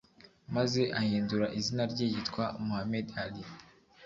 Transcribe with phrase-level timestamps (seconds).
[0.55, 3.43] maze ahindura izina rye yitwa Muhamed Ali